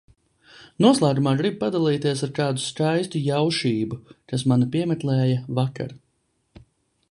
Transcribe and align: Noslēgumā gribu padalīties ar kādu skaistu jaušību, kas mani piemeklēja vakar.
Noslēgumā 0.85 1.33
gribu 1.41 1.59
padalīties 1.63 2.25
ar 2.27 2.31
kādu 2.39 2.63
skaistu 2.63 3.21
jaušību, 3.27 4.01
kas 4.33 4.47
mani 4.53 4.71
piemeklēja 4.77 5.39
vakar. 5.61 5.97